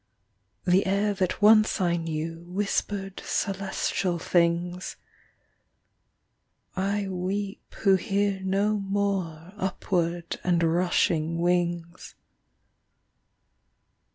The 0.65 0.87
air 0.87 1.13
that 1.13 1.43
once 1.43 1.79
I 1.79 1.95
knew 1.95 2.39
Whispered 2.47 3.21
celestial 3.23 4.17
things; 4.17 4.95
I 6.75 7.07
weep 7.07 7.75
who 7.83 7.97
hear 7.97 8.39
no 8.39 8.79
more 8.79 9.53
Upward 9.57 10.39
and 10.43 10.63
rushing 10.63 11.37
wings. 11.39 12.15